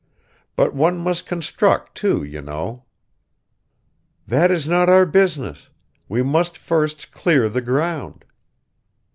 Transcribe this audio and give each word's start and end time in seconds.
But 0.55 0.73
one 0.73 0.97
must 0.97 1.27
construct, 1.27 1.93
too, 1.93 2.23
you 2.23 2.41
know." 2.41 2.85
"That 4.25 4.49
is 4.49 4.67
not 4.67 4.89
our 4.89 5.05
business... 5.05 5.69
we 6.09 6.23
must 6.23 6.57
first 6.57 7.11
clear 7.11 7.47
the 7.47 7.61
ground." 7.61 8.25